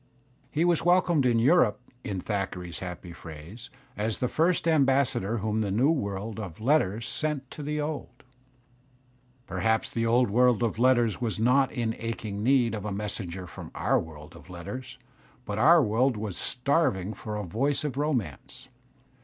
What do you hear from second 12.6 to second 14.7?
of a messenger from our world of